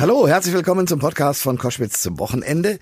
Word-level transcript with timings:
Hallo, 0.00 0.28
herzlich 0.28 0.54
willkommen 0.54 0.86
zum 0.86 1.00
Podcast 1.00 1.42
von 1.42 1.58
Koschwitz 1.58 2.02
zum 2.02 2.20
Wochenende. 2.20 2.78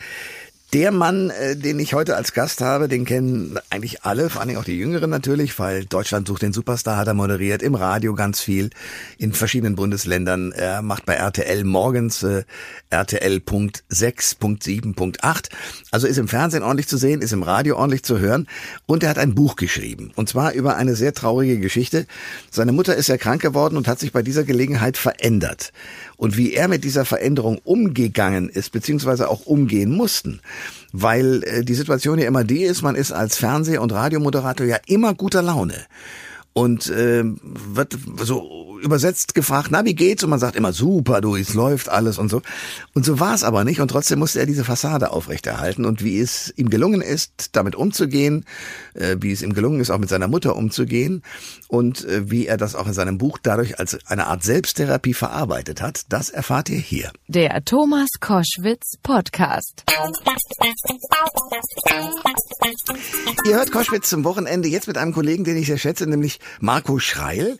Der 0.75 0.91
Mann, 0.91 1.31
äh, 1.31 1.57
den 1.57 1.79
ich 1.79 1.95
heute 1.95 2.17
als 2.17 2.35
Gast 2.35 2.61
habe, 2.61 2.89
den 2.89 3.07
kennen 3.07 3.58
eigentlich 3.71 4.03
alle, 4.03 4.29
vor 4.29 4.42
allem 4.42 4.58
auch 4.58 4.64
die 4.64 4.77
Jüngeren 4.77 5.08
natürlich, 5.08 5.58
weil 5.58 5.87
Deutschland 5.87 6.29
sucht 6.29 6.42
den 6.42 6.52
Superstar, 6.52 6.98
hat 6.98 7.06
er 7.06 7.14
moderiert, 7.14 7.62
im 7.62 7.74
Radio 7.74 8.14
ganz 8.14 8.40
viel, 8.40 8.68
in 9.16 9.32
verschiedenen 9.32 9.76
Bundesländern. 9.76 10.52
Er 10.52 10.82
macht 10.82 11.06
bei 11.06 11.14
RTL 11.14 11.64
morgens 11.64 12.22
äh, 12.22 12.42
RTL.6.7.8. 12.90 15.48
Also 15.92 16.06
ist 16.06 16.19
im 16.19 16.28
Fernsehen 16.28 16.64
ordentlich 16.64 16.88
zu 16.88 16.98
sehen, 16.98 17.23
ist 17.23 17.33
im 17.33 17.45
Radio 17.45 17.78
ordentlich 17.78 18.02
zu 18.02 18.19
hören. 18.19 18.46
Und 18.84 19.05
er 19.05 19.10
hat 19.10 19.19
ein 19.19 19.34
Buch 19.34 19.56
geschrieben. 19.56 20.12
Und 20.16 20.28
zwar 20.28 20.52
über 20.52 20.77
eine 20.77 20.96
sehr 20.96 21.14
traurige 21.14 21.60
Geschichte. 21.60 22.06
Seine 22.51 22.73
Mutter 22.73 22.95
ist 22.96 23.09
ja 23.09 23.16
krank 23.16 23.41
geworden 23.41 23.78
und 23.78 23.88
hat 23.88 24.01
sich 24.01 24.12
bei 24.12 24.23
dieser 24.23 24.45
Gelegenheit 24.45 24.98
verändert 24.98 25.73
und 26.16 26.37
wie 26.37 26.55
er 26.55 26.69
mit 26.69 26.84
dieser 26.84 27.05
Veränderung 27.05 27.59
umgegangen 27.64 28.48
ist, 28.48 28.72
beziehungsweise 28.72 29.28
auch 29.28 29.46
umgehen 29.46 29.91
mussten. 29.91 30.41
Weil 30.92 31.42
äh, 31.45 31.64
die 31.64 31.74
Situation 31.74 32.18
ja 32.18 32.27
immer 32.27 32.45
die 32.45 32.62
ist, 32.62 32.82
man 32.82 32.95
ist 32.95 33.12
als 33.12 33.36
Fernseh- 33.36 33.78
und 33.78 33.92
Radiomoderator 33.92 34.66
ja 34.66 34.78
immer 34.86 35.14
guter 35.14 35.42
Laune 35.42 35.86
und 36.56 36.88
äh, 36.88 37.23
wird 37.23 37.98
so 38.16 38.78
übersetzt 38.83 39.34
gefragt, 39.34 39.69
na, 39.70 39.84
wie 39.84 39.95
geht's? 39.95 40.24
Und 40.24 40.30
man 40.30 40.38
sagt 40.38 40.56
immer, 40.56 40.73
super, 40.73 41.20
du, 41.20 41.37
es 41.37 41.52
läuft 41.52 41.91
alles 41.91 42.16
und 42.16 42.30
so. 42.30 42.41
Und 42.95 43.05
so 43.05 43.20
war 43.20 43.34
es 43.34 43.45
aber 43.45 43.62
nicht 43.64 43.80
und 43.80 43.88
trotzdem 43.88 44.20
musste 44.20 44.41
er 44.41 44.47
diese 44.47 44.64
Fassade 44.64 45.11
aufrechterhalten 45.11 45.84
und 45.84 46.02
wie 46.02 46.19
es 46.19 46.55
ihm 46.56 46.70
gelungen 46.70 47.02
ist, 47.02 47.50
damit 47.56 47.74
umzugehen, 47.74 48.47
äh, 48.95 49.16
wie 49.20 49.33
es 49.33 49.42
ihm 49.42 49.52
gelungen 49.52 49.80
ist, 49.80 49.91
auch 49.91 49.98
mit 49.98 50.09
seiner 50.09 50.28
Mutter 50.28 50.56
umzugehen 50.56 51.23
und 51.69 52.06
äh, 52.06 52.30
wie 52.30 52.47
er 52.47 52.56
das 52.56 52.75
auch 52.75 52.86
in 52.86 52.95
seinem 52.95 53.19
Buch 53.19 53.36
dadurch 53.42 53.78
als 53.78 53.98
eine 54.06 54.27
Art 54.27 54.42
Selbsttherapie 54.42 55.14
verarbeitet 55.14 55.83
hat, 55.83 56.05
das 56.09 56.30
erfahrt 56.30 56.70
ihr 56.70 56.78
hier. 56.78 57.12
Der 57.28 57.62
Thomas 57.66 58.09
Koschwitz 58.19 58.95
Podcast. 59.02 59.84
Ihr 63.47 63.56
hört 63.56 63.73
Koschwitz 63.73 64.08
zum 64.08 64.25
Wochenende 64.25 64.69
jetzt 64.69 64.86
mit 64.86 64.97
einem 64.97 65.12
Kollegen, 65.12 65.45
den 65.45 65.58
ich 65.58 65.67
sehr 65.67 65.78
schätze, 65.78 66.06
nämlich 66.06 66.41
Marco 66.61 66.98
Schreil. 66.98 67.58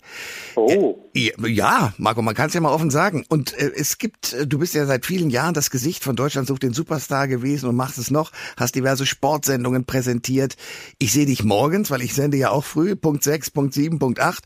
Oh. 0.55 0.97
Äh, 1.15 1.33
ja, 1.49 1.93
Marco, 1.99 2.23
man 2.23 2.35
kann 2.35 2.49
es 2.49 2.55
ja 2.55 2.61
mal 2.61 2.73
offen 2.73 2.91
sagen. 2.91 3.25
Und 3.29 3.53
äh, 3.59 3.73
es 3.75 3.99
gibt, 3.99 4.33
äh, 4.33 4.47
du 4.47 4.59
bist 4.59 4.75
ja 4.75 4.87
seit 4.87 5.07
vielen 5.07 5.31
Jahren 5.31 5.55
das 5.55 5.71
Gesicht 5.71 6.05
von 6.05 6.17
Deutschland 6.17 6.49
sucht 6.49 6.63
den 6.63 6.73
Superstar 6.73 7.29
gewesen 7.29 7.69
und 7.69 7.77
machst 7.77 7.99
es 7.99 8.11
noch, 8.11 8.33
hast 8.57 8.75
diverse 8.75 9.07
Sportsendungen 9.07 9.85
präsentiert. 9.85 10.57
Ich 10.99 11.13
sehe 11.13 11.27
dich 11.27 11.45
morgens, 11.45 11.91
weil 11.91 12.03
ich 12.03 12.15
sende 12.15 12.37
ja 12.37 12.51
auch 12.51 12.65
früh, 12.65 12.97
Punkt 12.97 13.23
6, 13.25 13.51
Punkt 13.51 13.75
7, 13.75 13.99
Punkt 13.99 14.21
8, 14.21 14.45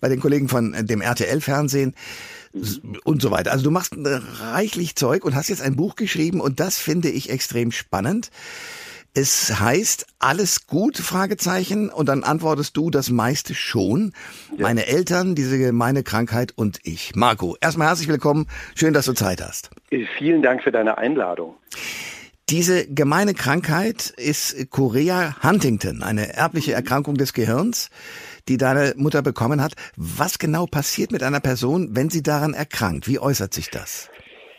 bei 0.00 0.08
den 0.08 0.20
Kollegen 0.20 0.48
von 0.48 0.74
äh, 0.74 0.84
dem 0.84 1.00
RTL-Fernsehen 1.00 1.94
und 3.04 3.22
so 3.22 3.30
weiter. 3.30 3.52
Also 3.52 3.64
du 3.64 3.70
machst 3.70 3.94
reichlich 3.96 4.94
Zeug 4.94 5.24
und 5.24 5.34
hast 5.34 5.48
jetzt 5.48 5.62
ein 5.62 5.76
Buch 5.76 5.96
geschrieben 5.96 6.40
und 6.40 6.60
das 6.60 6.78
finde 6.78 7.08
ich 7.08 7.30
extrem 7.30 7.72
spannend. 7.72 8.30
Es 9.14 9.60
heißt 9.60 10.06
alles 10.20 10.66
gut? 10.66 10.96
Fragezeichen 10.96 11.90
und 11.90 12.08
dann 12.08 12.24
antwortest 12.24 12.78
du 12.78 12.88
das 12.88 13.10
meiste 13.10 13.54
schon. 13.54 14.14
Ja. 14.56 14.62
Meine 14.62 14.86
Eltern, 14.86 15.34
diese 15.34 15.58
gemeine 15.58 16.02
Krankheit 16.02 16.52
und 16.56 16.78
ich. 16.82 17.14
Marco, 17.14 17.54
erstmal 17.60 17.88
herzlich 17.88 18.08
willkommen. 18.08 18.46
Schön, 18.74 18.94
dass 18.94 19.04
du 19.04 19.12
Zeit 19.12 19.42
hast. 19.42 19.68
Vielen 20.16 20.40
Dank 20.40 20.62
für 20.62 20.72
deine 20.72 20.96
Einladung. 20.96 21.56
Diese 22.48 22.86
gemeine 22.86 23.34
Krankheit 23.34 24.14
ist 24.16 24.70
Chorea 24.70 25.36
Huntington, 25.42 26.02
eine 26.02 26.32
erbliche 26.34 26.72
Erkrankung 26.72 27.16
des 27.16 27.34
Gehirns, 27.34 27.90
die 28.48 28.56
deine 28.56 28.94
Mutter 28.96 29.20
bekommen 29.20 29.60
hat. 29.62 29.74
Was 29.94 30.38
genau 30.38 30.64
passiert 30.64 31.12
mit 31.12 31.22
einer 31.22 31.40
Person, 31.40 31.94
wenn 31.94 32.08
sie 32.08 32.22
daran 32.22 32.54
erkrankt? 32.54 33.08
Wie 33.08 33.18
äußert 33.18 33.52
sich 33.52 33.68
das? 33.68 34.08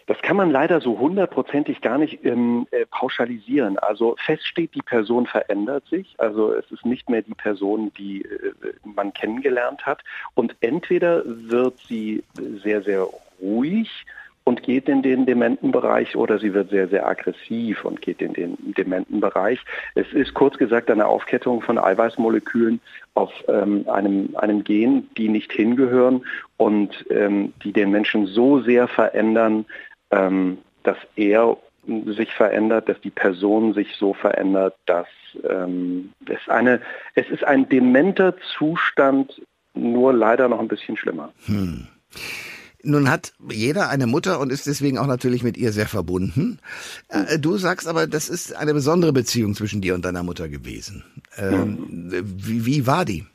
Das 0.07 0.21
kann 0.21 0.35
man 0.35 0.51
leider 0.51 0.81
so 0.81 0.99
hundertprozentig 0.99 1.81
gar 1.81 1.97
nicht 1.97 2.25
ähm, 2.25 2.67
äh, 2.71 2.85
pauschalisieren. 2.85 3.79
Also 3.79 4.15
fest 4.25 4.45
steht, 4.45 4.75
die 4.75 4.81
Person 4.81 5.25
verändert 5.25 5.85
sich. 5.87 6.15
Also 6.17 6.53
es 6.53 6.69
ist 6.71 6.85
nicht 6.85 7.09
mehr 7.09 7.21
die 7.21 7.35
Person, 7.35 7.91
die 7.97 8.23
äh, 8.23 8.53
man 8.83 9.13
kennengelernt 9.13 9.85
hat. 9.85 10.03
Und 10.35 10.55
entweder 10.59 11.23
wird 11.25 11.79
sie 11.87 12.23
sehr, 12.63 12.81
sehr 12.83 13.07
ruhig 13.41 14.05
und 14.45 14.63
geht 14.63 14.89
in 14.89 15.01
den 15.01 15.25
Dementenbereich 15.25 16.15
oder 16.15 16.37
sie 16.37 16.53
wird 16.53 16.69
sehr, 16.69 16.87
sehr 16.87 17.07
aggressiv 17.07 17.85
und 17.85 18.01
geht 18.01 18.21
in 18.21 18.33
den 18.33 18.57
Dementenbereich. 18.77 19.59
Es 19.95 20.11
ist 20.11 20.33
kurz 20.33 20.57
gesagt 20.57 20.91
eine 20.91 21.05
Aufkettung 21.05 21.61
von 21.61 21.77
Eiweißmolekülen 21.77 22.81
auf 23.13 23.31
ähm, 23.47 23.87
einem, 23.87 24.35
einem 24.35 24.63
Gen, 24.63 25.07
die 25.17 25.29
nicht 25.29 25.51
hingehören 25.53 26.25
und 26.57 27.05
ähm, 27.09 27.53
die 27.63 27.71
den 27.71 27.91
Menschen 27.91 28.27
so 28.27 28.61
sehr 28.61 28.87
verändern, 28.87 29.65
ähm, 30.13 30.59
dass 30.83 30.97
er 31.15 31.57
sich 31.85 32.33
verändert, 32.33 32.87
dass 32.87 32.99
die 33.01 33.09
Person 33.09 33.73
sich 33.73 33.95
so 33.97 34.13
verändert, 34.13 34.75
dass 34.85 35.07
ähm, 35.49 36.11
es 36.25 36.47
eine, 36.47 36.81
es 37.15 37.27
ist 37.29 37.43
ein 37.43 37.67
dementer 37.67 38.35
Zustand, 38.57 39.41
nur 39.73 40.13
leider 40.13 40.47
noch 40.47 40.59
ein 40.59 40.67
bisschen 40.67 40.95
schlimmer. 40.95 41.33
Hm. 41.45 41.87
Nun 42.85 43.09
hat 43.09 43.33
jeder 43.49 43.89
eine 43.89 44.07
Mutter 44.07 44.39
und 44.41 44.51
ist 44.51 44.67
deswegen 44.67 44.97
auch 44.97 45.07
natürlich 45.07 45.41
mit 45.41 45.57
ihr 45.57 45.71
sehr 45.71 45.87
verbunden. 45.87 46.59
Äh, 47.07 47.39
du 47.39 47.57
sagst 47.57 47.87
aber, 47.87 48.07
das 48.07 48.29
ist 48.29 48.55
eine 48.55 48.73
besondere 48.73 49.13
Beziehung 49.13 49.55
zwischen 49.55 49.81
dir 49.81 49.95
und 49.95 50.03
deiner 50.03 50.23
Mutter 50.23 50.49
gewesen. 50.49 51.03
Ähm, 51.37 52.11
wie, 52.11 52.65
wie 52.65 52.85
war 52.85 53.05
die? 53.05 53.25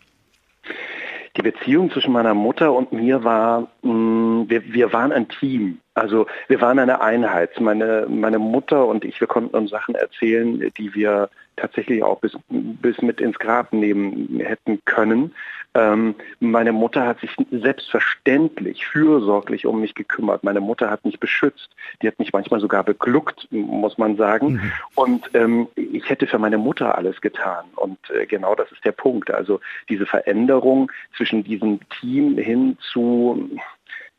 Die 1.38 1.42
Beziehung 1.42 1.90
zwischen 1.92 2.12
meiner 2.12 2.34
Mutter 2.34 2.72
und 2.72 2.92
mir 2.92 3.22
war, 3.22 3.68
mh, 3.82 3.92
mm, 3.92 4.50
wir, 4.50 4.72
wir 4.72 4.92
waren 4.92 5.12
ein 5.12 5.28
Team. 5.28 5.78
Also 5.94 6.26
wir 6.48 6.60
waren 6.60 6.80
eine 6.80 7.00
Einheit. 7.00 7.60
Meine, 7.60 8.06
meine 8.08 8.40
Mutter 8.40 8.86
und 8.86 9.04
ich, 9.04 9.20
wir 9.20 9.28
konnten 9.28 9.56
uns 9.56 9.70
Sachen 9.70 9.94
erzählen, 9.94 10.58
die 10.76 10.94
wir 10.94 11.30
tatsächlich 11.54 12.02
auch 12.02 12.18
bis, 12.18 12.32
bis 12.48 13.00
mit 13.02 13.20
ins 13.20 13.38
Grab 13.38 13.72
nehmen 13.72 14.40
hätten 14.40 14.80
können. 14.84 15.32
Ähm, 15.78 16.16
meine 16.40 16.72
Mutter 16.72 17.06
hat 17.06 17.20
sich 17.20 17.30
selbstverständlich 17.52 18.84
fürsorglich 18.86 19.64
um 19.64 19.80
mich 19.80 19.94
gekümmert. 19.94 20.42
Meine 20.42 20.60
Mutter 20.60 20.90
hat 20.90 21.04
mich 21.04 21.20
beschützt. 21.20 21.70
Die 22.02 22.08
hat 22.08 22.18
mich 22.18 22.32
manchmal 22.32 22.58
sogar 22.58 22.82
begluckt, 22.82 23.46
muss 23.50 23.96
man 23.96 24.16
sagen. 24.16 24.54
Mhm. 24.54 24.72
Und 24.96 25.30
ähm, 25.34 25.68
ich 25.76 26.08
hätte 26.08 26.26
für 26.26 26.38
meine 26.38 26.58
Mutter 26.58 26.98
alles 26.98 27.20
getan. 27.20 27.66
Und 27.76 27.98
äh, 28.10 28.26
genau 28.26 28.56
das 28.56 28.72
ist 28.72 28.84
der 28.84 28.92
Punkt. 28.92 29.30
Also 29.30 29.60
diese 29.88 30.04
Veränderung 30.04 30.90
zwischen 31.16 31.44
diesem 31.44 31.78
Team 32.00 32.36
hin 32.38 32.76
zu 32.92 33.48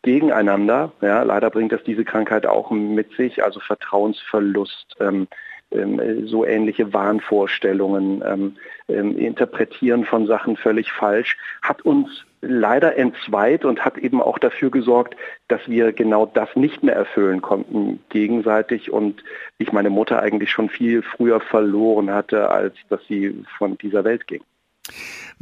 gegeneinander. 0.02 0.94
Ja, 1.02 1.24
leider 1.24 1.50
bringt 1.50 1.74
das 1.74 1.84
diese 1.84 2.06
Krankheit 2.06 2.46
auch 2.46 2.72
mit 2.72 3.12
sich, 3.18 3.44
also 3.44 3.60
Vertrauensverlust, 3.60 4.96
ähm, 5.02 5.28
so 5.72 6.46
ähnliche 6.46 6.94
Wahnvorstellungen, 6.94 8.24
ähm, 8.26 8.56
ähm, 8.88 9.18
Interpretieren 9.18 10.04
von 10.04 10.26
Sachen 10.26 10.58
völlig 10.58 10.92
falsch, 10.92 11.38
hat 11.62 11.84
uns 11.84 12.26
leider 12.42 12.98
entzweit 12.98 13.66
und 13.66 13.84
hat 13.86 13.98
eben 13.98 14.22
auch 14.22 14.40
dafür 14.40 14.72
gesorgt, 14.72 15.16
dass 15.48 15.62
wir 15.68 15.92
genau 15.92 16.26
das 16.26 16.56
nicht 16.56 16.84
mehr 16.84 16.96
erfüllen 16.96 17.42
konnten 17.42 18.00
gegenseitig 18.10 18.92
und 18.92 19.24
ich 19.58 19.72
meine 19.72 19.90
Mutter 19.90 20.22
eigentlich 20.22 20.50
schon 20.50 20.70
viel 20.70 21.04
früher 21.04 21.40
verloren 21.40 22.12
hatte, 22.12 22.50
als 22.50 22.76
dass 22.90 23.02
sie 23.08 23.44
von 23.58 23.78
dieser 23.78 24.04
Welt 24.04 24.26
ging. 24.26 24.42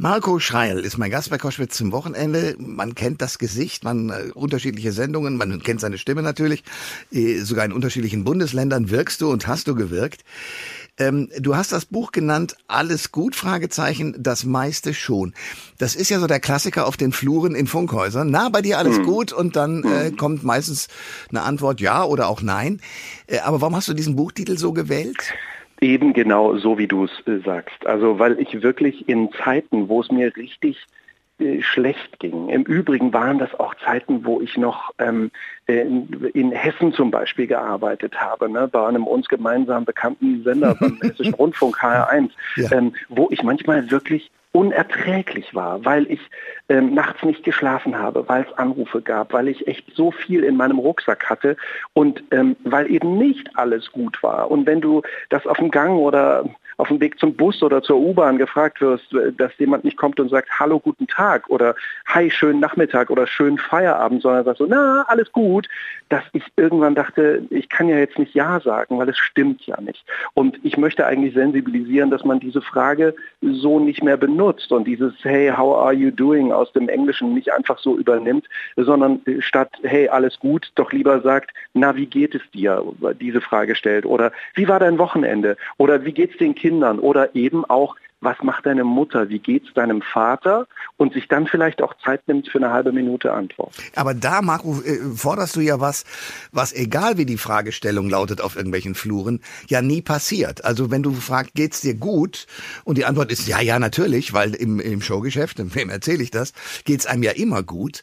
Marco 0.00 0.38
Schreil 0.38 0.78
ist 0.78 0.96
mein 0.96 1.10
Gast 1.10 1.28
bei 1.28 1.38
Koschwitz 1.38 1.76
zum 1.76 1.90
Wochenende. 1.90 2.54
Man 2.56 2.94
kennt 2.94 3.20
das 3.20 3.36
Gesicht, 3.38 3.82
man 3.82 4.10
äh, 4.10 4.30
unterschiedliche 4.32 4.92
Sendungen, 4.92 5.36
man 5.36 5.60
kennt 5.60 5.80
seine 5.80 5.98
Stimme 5.98 6.22
natürlich. 6.22 6.62
Äh, 7.10 7.40
sogar 7.40 7.64
in 7.64 7.72
unterschiedlichen 7.72 8.22
Bundesländern 8.22 8.90
wirkst 8.90 9.20
du 9.20 9.28
und 9.28 9.48
hast 9.48 9.66
du 9.66 9.74
gewirkt. 9.74 10.22
Ähm, 10.98 11.30
du 11.40 11.56
hast 11.56 11.72
das 11.72 11.84
Buch 11.84 12.12
genannt, 12.12 12.56
alles 12.68 13.10
gut, 13.10 13.34
Fragezeichen, 13.34 14.14
das 14.16 14.44
meiste 14.44 14.94
schon. 14.94 15.34
Das 15.78 15.96
ist 15.96 16.10
ja 16.10 16.20
so 16.20 16.28
der 16.28 16.38
Klassiker 16.38 16.86
auf 16.86 16.96
den 16.96 17.10
Fluren 17.10 17.56
in 17.56 17.66
Funkhäusern. 17.66 18.30
Na, 18.30 18.50
bei 18.50 18.62
dir 18.62 18.78
alles 18.78 18.98
mhm. 18.98 19.02
gut 19.02 19.32
und 19.32 19.56
dann 19.56 19.82
äh, 19.82 20.10
mhm. 20.10 20.16
kommt 20.16 20.44
meistens 20.44 20.86
eine 21.30 21.42
Antwort 21.42 21.80
ja 21.80 22.04
oder 22.04 22.28
auch 22.28 22.40
nein. 22.40 22.80
Äh, 23.26 23.40
aber 23.40 23.60
warum 23.60 23.74
hast 23.74 23.88
du 23.88 23.94
diesen 23.94 24.14
Buchtitel 24.14 24.58
so 24.58 24.72
gewählt? 24.72 25.34
Eben 25.80 26.12
genau 26.12 26.56
so, 26.56 26.78
wie 26.78 26.88
du 26.88 27.04
es 27.04 27.26
äh, 27.26 27.38
sagst. 27.44 27.86
Also 27.86 28.18
weil 28.18 28.38
ich 28.40 28.62
wirklich 28.62 29.08
in 29.08 29.30
Zeiten, 29.32 29.88
wo 29.88 30.00
es 30.00 30.10
mir 30.10 30.34
richtig 30.36 30.86
äh, 31.40 31.62
schlecht 31.62 32.18
ging. 32.18 32.48
Im 32.48 32.64
Übrigen 32.64 33.12
waren 33.12 33.38
das 33.38 33.54
auch 33.60 33.76
Zeiten, 33.84 34.24
wo 34.24 34.40
ich 34.40 34.56
noch 34.56 34.92
ähm, 34.98 35.30
in, 35.68 36.08
in, 36.34 36.50
Hessen 36.50 36.92
zum 36.92 37.12
Beispiel 37.12 37.46
gearbeitet 37.46 38.20
habe, 38.20 38.50
ne, 38.50 38.66
bei 38.66 38.84
einem 38.84 39.06
uns 39.06 39.28
gemeinsam 39.28 39.84
bekannten 39.84 40.42
Sender 40.42 40.74
beim 40.74 40.98
Hessischen 41.00 41.34
Rundfunk 41.34 41.78
HR1, 41.78 42.30
ja. 42.56 42.72
ähm, 42.72 42.92
wo 43.08 43.28
ich 43.30 43.44
manchmal 43.44 43.88
wirklich 43.88 44.32
unerträglich 44.52 45.54
war, 45.54 45.84
weil 45.84 46.10
ich 46.10 46.20
ähm, 46.68 46.94
nachts 46.94 47.22
nicht 47.22 47.44
geschlafen 47.44 47.98
habe, 47.98 48.28
weil 48.28 48.46
es 48.48 48.58
Anrufe 48.58 49.02
gab, 49.02 49.32
weil 49.32 49.48
ich 49.48 49.66
echt 49.66 49.94
so 49.94 50.10
viel 50.10 50.42
in 50.42 50.56
meinem 50.56 50.78
Rucksack 50.78 51.28
hatte 51.28 51.56
und 51.92 52.22
ähm, 52.30 52.56
weil 52.64 52.90
eben 52.90 53.18
nicht 53.18 53.50
alles 53.56 53.92
gut 53.92 54.22
war. 54.22 54.50
Und 54.50 54.66
wenn 54.66 54.80
du 54.80 55.02
das 55.28 55.46
auf 55.46 55.58
dem 55.58 55.70
Gang 55.70 55.98
oder 55.98 56.48
auf 56.78 56.88
dem 56.88 57.00
Weg 57.00 57.18
zum 57.18 57.34
Bus 57.34 57.62
oder 57.62 57.82
zur 57.82 57.98
U-Bahn 57.98 58.38
gefragt 58.38 58.80
wirst, 58.80 59.04
dass 59.36 59.50
jemand 59.58 59.82
nicht 59.82 59.96
kommt 59.96 60.20
und 60.20 60.30
sagt, 60.30 60.48
hallo, 60.60 60.78
guten 60.78 61.08
Tag 61.08 61.50
oder 61.50 61.74
hi, 62.06 62.30
schönen 62.30 62.60
Nachmittag 62.60 63.10
oder 63.10 63.26
schönen 63.26 63.58
Feierabend, 63.58 64.22
sondern 64.22 64.44
sagt 64.44 64.58
so, 64.58 64.66
na, 64.66 65.04
alles 65.08 65.32
gut, 65.32 65.68
dass 66.08 66.22
ich 66.32 66.44
irgendwann 66.56 66.94
dachte, 66.94 67.42
ich 67.50 67.68
kann 67.68 67.88
ja 67.88 67.98
jetzt 67.98 68.18
nicht 68.18 68.32
Ja 68.32 68.60
sagen, 68.60 68.96
weil 68.96 69.08
es 69.08 69.18
stimmt 69.18 69.66
ja 69.66 69.80
nicht. 69.80 70.04
Und 70.34 70.58
ich 70.62 70.76
möchte 70.76 71.04
eigentlich 71.04 71.34
sensibilisieren, 71.34 72.10
dass 72.10 72.24
man 72.24 72.38
diese 72.38 72.62
Frage 72.62 73.14
so 73.42 73.80
nicht 73.80 74.04
mehr 74.04 74.16
benutzt 74.16 74.70
und 74.70 74.86
dieses 74.86 75.12
Hey, 75.22 75.50
how 75.50 75.76
are 75.76 75.92
you 75.92 76.12
doing 76.12 76.52
aus 76.52 76.72
dem 76.72 76.88
Englischen 76.88 77.34
nicht 77.34 77.52
einfach 77.52 77.78
so 77.80 77.98
übernimmt, 77.98 78.46
sondern 78.76 79.20
statt 79.40 79.72
Hey, 79.82 80.08
alles 80.08 80.38
gut, 80.38 80.70
doch 80.76 80.92
lieber 80.92 81.20
sagt, 81.22 81.50
na, 81.74 81.96
wie 81.96 82.06
geht 82.06 82.36
es 82.36 82.42
dir? 82.52 82.84
Diese 83.20 83.40
Frage 83.40 83.74
stellt. 83.74 84.06
Oder 84.06 84.30
wie 84.54 84.68
war 84.68 84.78
dein 84.78 84.98
Wochenende? 84.98 85.56
Oder 85.78 86.04
wie 86.04 86.12
geht 86.12 86.30
es 86.30 86.36
den 86.36 86.54
Kindern? 86.54 86.67
Oder 86.98 87.34
eben 87.34 87.64
auch, 87.64 87.96
was 88.20 88.36
macht 88.42 88.66
deine 88.66 88.84
Mutter, 88.84 89.28
wie 89.28 89.38
geht's 89.38 89.72
deinem 89.74 90.02
Vater 90.02 90.66
und 90.96 91.12
sich 91.12 91.28
dann 91.28 91.46
vielleicht 91.46 91.80
auch 91.82 91.94
Zeit 92.04 92.26
nimmt 92.26 92.48
für 92.48 92.58
eine 92.58 92.72
halbe 92.72 92.90
Minute 92.90 93.32
Antwort. 93.32 93.72
Aber 93.94 94.12
da, 94.12 94.42
Marco, 94.42 94.80
äh, 94.80 94.98
forderst 95.14 95.54
du 95.54 95.60
ja 95.60 95.78
was, 95.80 96.04
was 96.50 96.72
egal 96.72 97.16
wie 97.16 97.26
die 97.26 97.36
Fragestellung 97.36 98.10
lautet 98.10 98.40
auf 98.40 98.56
irgendwelchen 98.56 98.96
Fluren, 98.96 99.40
ja 99.68 99.82
nie 99.82 100.02
passiert. 100.02 100.64
Also 100.64 100.90
wenn 100.90 101.04
du 101.04 101.12
fragst, 101.12 101.54
geht's 101.54 101.80
dir 101.80 101.94
gut? 101.94 102.46
Und 102.84 102.98
die 102.98 103.04
Antwort 103.04 103.30
ist 103.30 103.46
ja, 103.46 103.60
ja, 103.60 103.78
natürlich, 103.78 104.32
weil 104.32 104.54
im, 104.54 104.80
im 104.80 105.00
Showgeschäft, 105.00 105.58
wem 105.74 105.88
erzähle 105.88 106.22
ich 106.22 106.32
das, 106.32 106.52
geht's 106.84 107.06
einem 107.06 107.22
ja 107.22 107.32
immer 107.32 107.62
gut. 107.62 108.02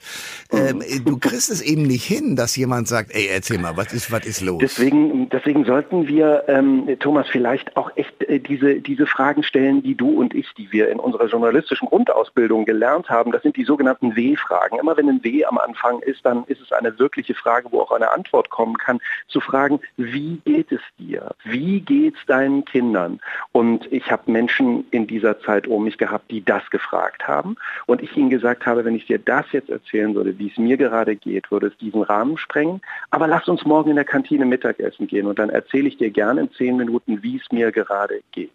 Ähm, 0.51 0.81
du 1.03 1.17
kriegst 1.17 1.49
es 1.49 1.61
eben 1.61 1.83
nicht 1.83 2.05
hin, 2.05 2.37
dass 2.37 2.55
jemand 2.55 2.87
sagt, 2.87 3.13
ey, 3.13 3.27
erzähl 3.27 3.57
mal, 3.57 3.75
was 3.75 3.91
ist, 3.91 4.11
was 4.11 4.25
ist 4.25 4.41
los? 4.41 4.59
Deswegen, 4.61 5.29
deswegen 5.29 5.65
sollten 5.65 6.07
wir, 6.07 6.45
ähm, 6.47 6.87
Thomas, 6.99 7.27
vielleicht 7.29 7.75
auch 7.75 7.91
echt 7.97 8.23
äh, 8.23 8.39
diese, 8.39 8.75
diese 8.75 9.07
Fragen 9.07 9.43
stellen, 9.43 9.83
die 9.83 9.95
du 9.95 10.04
du 10.05 10.19
und 10.19 10.33
ich, 10.33 10.53
die 10.53 10.71
wir 10.71 10.89
in 10.89 10.99
unserer 10.99 11.25
journalistischen 11.25 11.87
Grundausbildung 11.87 12.65
gelernt 12.65 13.09
haben, 13.09 13.31
das 13.31 13.41
sind 13.41 13.57
die 13.57 13.63
sogenannten 13.63 14.15
W-Fragen. 14.15 14.77
Immer 14.79 14.95
wenn 14.97 15.09
ein 15.09 15.23
W 15.23 15.45
am 15.45 15.57
Anfang 15.57 15.99
ist, 15.99 16.25
dann 16.25 16.43
ist 16.45 16.61
es 16.61 16.71
eine 16.71 16.97
wirkliche 16.99 17.33
Frage, 17.33 17.71
wo 17.71 17.81
auch 17.81 17.91
eine 17.91 18.11
Antwort 18.11 18.49
kommen 18.49 18.77
kann, 18.77 18.99
zu 19.27 19.39
fragen, 19.39 19.79
wie 19.97 20.41
geht 20.45 20.71
es 20.71 20.81
dir? 20.99 21.31
Wie 21.43 21.81
geht 21.81 22.15
es 22.15 22.25
deinen 22.25 22.65
Kindern? 22.65 23.19
Und 23.51 23.91
ich 23.91 24.11
habe 24.11 24.31
Menschen 24.31 24.85
in 24.91 25.07
dieser 25.07 25.39
Zeit 25.39 25.67
um 25.67 25.83
mich 25.83 25.97
gehabt, 25.97 26.29
die 26.31 26.43
das 26.43 26.69
gefragt 26.69 27.27
haben. 27.27 27.55
Und 27.85 28.01
ich 28.01 28.15
ihnen 28.15 28.29
gesagt 28.29 28.65
habe, 28.65 28.85
wenn 28.85 28.95
ich 28.95 29.07
dir 29.07 29.19
das 29.19 29.45
jetzt 29.51 29.69
erzählen 29.69 30.13
würde, 30.13 30.37
wie 30.37 30.49
es 30.49 30.57
mir 30.57 30.77
gerade 30.77 31.15
geht, 31.15 31.51
würde 31.51 31.67
es 31.67 31.77
diesen 31.77 32.03
Rahmen 32.03 32.37
sprengen. 32.37 32.81
Aber 33.09 33.27
lass 33.27 33.47
uns 33.47 33.65
morgen 33.65 33.89
in 33.89 33.95
der 33.95 34.05
Kantine 34.05 34.45
Mittagessen 34.45 35.07
gehen 35.07 35.27
und 35.27 35.39
dann 35.39 35.49
erzähle 35.49 35.87
ich 35.87 35.97
dir 35.97 36.11
gerne 36.11 36.41
in 36.41 36.51
zehn 36.51 36.77
Minuten, 36.77 37.23
wie 37.23 37.37
es 37.37 37.51
mir 37.51 37.71
gerade 37.71 38.21
geht. 38.31 38.51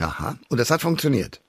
Aha. 0.00 0.36
Und 0.48 0.60
das 0.60 0.70
hat 0.70 0.82
funktioniert. 0.82 1.40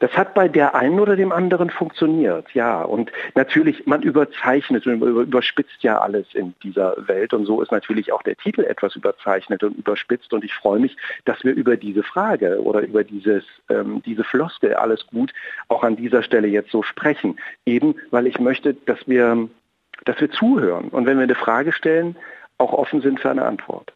Das 0.00 0.12
hat 0.12 0.34
bei 0.34 0.48
der 0.48 0.74
einen 0.74 1.00
oder 1.00 1.16
dem 1.16 1.32
anderen 1.32 1.70
funktioniert, 1.70 2.50
ja. 2.52 2.82
Und 2.82 3.10
natürlich, 3.34 3.86
man 3.86 4.02
überzeichnet 4.02 4.86
und 4.86 5.00
überspitzt 5.00 5.82
ja 5.82 5.98
alles 5.98 6.26
in 6.34 6.54
dieser 6.62 6.94
Welt. 7.08 7.32
Und 7.32 7.46
so 7.46 7.62
ist 7.62 7.72
natürlich 7.72 8.12
auch 8.12 8.22
der 8.22 8.36
Titel 8.36 8.62
etwas 8.62 8.94
überzeichnet 8.94 9.62
und 9.62 9.78
überspitzt. 9.78 10.32
Und 10.32 10.44
ich 10.44 10.54
freue 10.54 10.80
mich, 10.80 10.96
dass 11.24 11.42
wir 11.44 11.54
über 11.54 11.76
diese 11.76 12.02
Frage 12.02 12.62
oder 12.62 12.80
über 12.80 13.04
dieses, 13.04 13.44
ähm, 13.70 14.02
diese 14.04 14.24
Floskel 14.24 14.74
alles 14.74 15.06
gut 15.06 15.32
auch 15.68 15.82
an 15.82 15.96
dieser 15.96 16.22
Stelle 16.22 16.48
jetzt 16.48 16.70
so 16.70 16.82
sprechen. 16.82 17.38
Eben, 17.64 17.94
weil 18.10 18.26
ich 18.26 18.38
möchte, 18.38 18.74
dass 18.74 18.98
wir, 19.06 19.48
dass 20.04 20.20
wir 20.20 20.30
zuhören. 20.30 20.88
Und 20.88 21.06
wenn 21.06 21.16
wir 21.16 21.24
eine 21.24 21.34
Frage 21.34 21.72
stellen, 21.72 22.16
auch 22.58 22.72
offen 22.72 23.00
sind 23.00 23.20
für 23.20 23.30
eine 23.30 23.44
Antwort. 23.44 23.95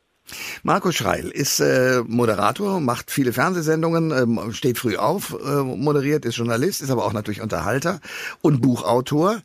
Markus 0.62 0.94
Schreil 0.94 1.28
ist 1.28 1.60
äh, 1.60 2.02
Moderator, 2.06 2.80
macht 2.80 3.10
viele 3.10 3.32
Fernsehsendungen, 3.32 4.10
ähm, 4.10 4.52
steht 4.52 4.78
früh 4.78 4.96
auf, 4.96 5.36
äh, 5.44 5.62
moderiert, 5.62 6.24
ist 6.24 6.36
Journalist, 6.36 6.80
ist 6.80 6.90
aber 6.90 7.04
auch 7.04 7.12
natürlich 7.12 7.40
Unterhalter 7.40 8.00
und 8.42 8.60
Buchautor. 8.60 9.40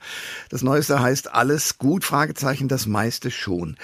Das 0.49 0.61
Neueste 0.61 1.01
heißt 1.01 1.33
Alles 1.33 1.77
gut, 1.77 2.03
Fragezeichen, 2.03 2.67
das 2.67 2.87
meiste 2.87 3.31
schon. 3.31 3.77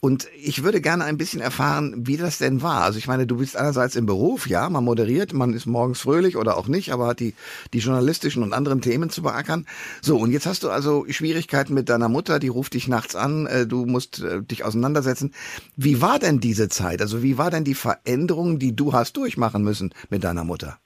Und 0.00 0.28
ich 0.40 0.62
würde 0.62 0.80
gerne 0.80 1.04
ein 1.04 1.16
bisschen 1.16 1.40
erfahren, 1.40 2.06
wie 2.06 2.16
das 2.16 2.38
denn 2.38 2.62
war. 2.62 2.82
Also 2.82 2.98
ich 2.98 3.08
meine, 3.08 3.26
du 3.26 3.38
bist 3.38 3.56
einerseits 3.56 3.96
im 3.96 4.06
Beruf, 4.06 4.46
ja, 4.46 4.68
man 4.68 4.84
moderiert, 4.84 5.32
man 5.32 5.54
ist 5.54 5.66
morgens 5.66 6.00
fröhlich 6.00 6.36
oder 6.36 6.56
auch 6.56 6.68
nicht, 6.68 6.92
aber 6.92 7.08
hat 7.08 7.20
die, 7.20 7.34
die 7.72 7.78
journalistischen 7.78 8.42
und 8.42 8.52
anderen 8.52 8.80
Themen 8.80 9.10
zu 9.10 9.22
beackern. 9.22 9.66
So, 10.02 10.18
und 10.18 10.30
jetzt 10.30 10.46
hast 10.46 10.62
du 10.62 10.70
also 10.70 11.04
Schwierigkeiten 11.08 11.74
mit 11.74 11.88
deiner 11.88 12.08
Mutter, 12.08 12.38
die 12.38 12.48
ruft 12.48 12.74
dich 12.74 12.88
nachts 12.88 13.16
an, 13.16 13.46
äh, 13.46 13.66
du 13.66 13.86
musst 13.86 14.20
äh, 14.20 14.42
dich 14.42 14.64
auseinandersetzen. 14.64 15.32
Wie 15.76 16.00
war 16.00 16.18
denn 16.18 16.40
diese 16.46 16.68
Zeit? 16.68 17.00
Also 17.00 17.22
wie 17.22 17.38
war 17.38 17.50
denn 17.50 17.64
die 17.64 17.74
Veränderung, 17.74 18.58
die 18.60 18.76
du 18.76 18.92
hast 18.92 19.16
durchmachen 19.16 19.62
müssen 19.62 19.92
mit 20.10 20.22
deiner 20.22 20.44
Mutter? 20.44 20.78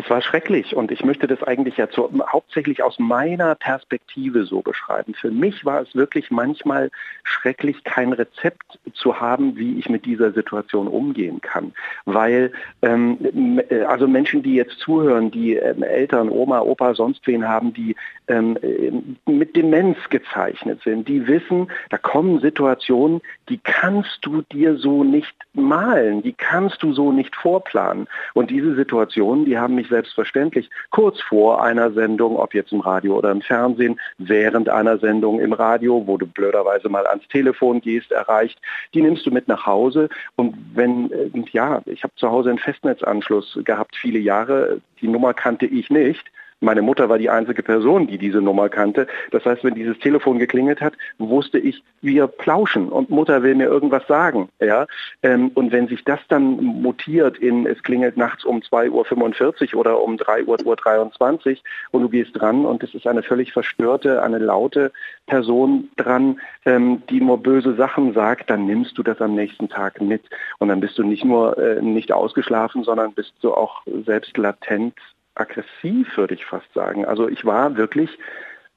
Es 0.00 0.08
war 0.08 0.22
schrecklich 0.22 0.74
und 0.74 0.90
ich 0.90 1.04
möchte 1.04 1.26
das 1.26 1.42
eigentlich 1.42 1.76
ja 1.76 1.90
zu, 1.90 2.10
hauptsächlich 2.26 2.82
aus 2.82 2.98
meiner 2.98 3.54
Perspektive 3.54 4.44
so 4.44 4.62
beschreiben. 4.62 5.12
Für 5.12 5.30
mich 5.30 5.66
war 5.66 5.82
es 5.82 5.94
wirklich 5.94 6.30
manchmal 6.30 6.90
schrecklich, 7.22 7.84
kein 7.84 8.14
Rezept 8.14 8.78
zu 8.94 9.20
haben, 9.20 9.56
wie 9.56 9.78
ich 9.78 9.90
mit 9.90 10.06
dieser 10.06 10.32
Situation 10.32 10.88
umgehen 10.88 11.42
kann. 11.42 11.74
Weil 12.06 12.50
ähm, 12.80 13.60
äh, 13.68 13.82
also 13.82 14.08
Menschen, 14.08 14.42
die 14.42 14.54
jetzt 14.54 14.78
zuhören, 14.78 15.30
die 15.30 15.56
ähm, 15.56 15.82
Eltern, 15.82 16.30
Oma, 16.30 16.60
Opa, 16.60 16.94
sonst 16.94 17.26
wen 17.26 17.46
haben, 17.46 17.74
die 17.74 17.94
ähm, 18.28 18.56
äh, 18.62 18.92
mit 19.30 19.54
Demenz 19.54 19.98
gezeichnet 20.08 20.80
sind, 20.82 21.08
die 21.08 21.26
wissen, 21.26 21.70
da 21.90 21.98
kommen 21.98 22.40
Situationen, 22.40 23.20
die 23.50 23.58
kannst 23.58 24.20
du 24.22 24.40
dir 24.50 24.78
so 24.78 25.04
nicht 25.04 25.34
malen, 25.52 26.22
die 26.22 26.32
kannst 26.32 26.82
du 26.82 26.94
so 26.94 27.12
nicht 27.12 27.36
vorplanen. 27.36 28.08
Und 28.32 28.50
diese 28.50 28.74
Situationen, 28.74 29.44
die 29.44 29.58
haben 29.58 29.74
mich 29.74 29.89
selbstverständlich 29.90 30.70
kurz 30.88 31.20
vor 31.20 31.62
einer 31.62 31.92
Sendung, 31.92 32.36
ob 32.36 32.54
jetzt 32.54 32.72
im 32.72 32.80
Radio 32.80 33.18
oder 33.18 33.30
im 33.30 33.42
Fernsehen, 33.42 34.00
während 34.16 34.70
einer 34.70 34.96
Sendung 34.98 35.40
im 35.40 35.52
Radio, 35.52 36.06
wo 36.06 36.16
du 36.16 36.26
blöderweise 36.26 36.88
mal 36.88 37.06
ans 37.06 37.28
Telefon 37.28 37.82
gehst, 37.82 38.10
erreicht. 38.12 38.58
Die 38.94 39.02
nimmst 39.02 39.26
du 39.26 39.30
mit 39.30 39.48
nach 39.48 39.66
Hause 39.66 40.08
und 40.36 40.56
wenn, 40.74 41.12
äh, 41.12 41.30
ja, 41.52 41.82
ich 41.84 42.02
habe 42.02 42.14
zu 42.16 42.30
Hause 42.30 42.48
einen 42.48 42.58
Festnetzanschluss 42.58 43.58
gehabt, 43.64 43.96
viele 43.96 44.18
Jahre, 44.18 44.80
die 45.02 45.08
Nummer 45.08 45.34
kannte 45.34 45.66
ich 45.66 45.90
nicht. 45.90 46.24
Meine 46.60 46.82
Mutter 46.82 47.08
war 47.08 47.16
die 47.16 47.30
einzige 47.30 47.62
Person, 47.62 48.06
die 48.06 48.18
diese 48.18 48.42
Nummer 48.42 48.68
kannte. 48.68 49.06
Das 49.30 49.44
heißt, 49.46 49.64
wenn 49.64 49.74
dieses 49.74 49.98
Telefon 49.98 50.38
geklingelt 50.38 50.82
hat, 50.82 50.92
wusste 51.18 51.58
ich, 51.58 51.82
wir 52.02 52.26
plauschen 52.26 52.90
und 52.90 53.08
Mutter 53.08 53.42
will 53.42 53.54
mir 53.54 53.66
irgendwas 53.66 54.06
sagen. 54.06 54.50
Ja? 54.60 54.86
Ähm, 55.22 55.50
und 55.54 55.72
wenn 55.72 55.88
sich 55.88 56.04
das 56.04 56.20
dann 56.28 56.62
mutiert 56.62 57.38
in, 57.38 57.66
es 57.66 57.82
klingelt 57.82 58.18
nachts 58.18 58.44
um 58.44 58.58
2.45 58.60 59.74
Uhr 59.74 59.80
oder 59.80 60.02
um 60.02 60.16
3.23 60.16 61.50
Uhr 61.50 61.56
und 61.92 62.02
du 62.02 62.08
gehst 62.10 62.32
dran 62.34 62.66
und 62.66 62.82
es 62.82 62.94
ist 62.94 63.06
eine 63.06 63.22
völlig 63.22 63.52
verstörte, 63.52 64.22
eine 64.22 64.38
laute 64.38 64.92
Person 65.26 65.88
dran, 65.96 66.40
ähm, 66.66 67.02
die 67.08 67.22
nur 67.22 67.42
böse 67.42 67.74
Sachen 67.74 68.12
sagt, 68.12 68.50
dann 68.50 68.66
nimmst 68.66 68.98
du 68.98 69.02
das 69.02 69.20
am 69.22 69.34
nächsten 69.34 69.70
Tag 69.70 70.00
mit. 70.02 70.22
Und 70.58 70.68
dann 70.68 70.80
bist 70.80 70.98
du 70.98 71.04
nicht 71.04 71.24
nur 71.24 71.56
äh, 71.56 71.80
nicht 71.80 72.12
ausgeschlafen, 72.12 72.84
sondern 72.84 73.14
bist 73.14 73.32
du 73.40 73.54
auch 73.54 73.82
selbst 74.04 74.36
latent 74.36 74.94
aggressiv, 75.40 76.16
würde 76.16 76.34
ich 76.34 76.44
fast 76.44 76.72
sagen. 76.74 77.04
Also 77.04 77.28
ich 77.28 77.44
war 77.44 77.76
wirklich 77.76 78.10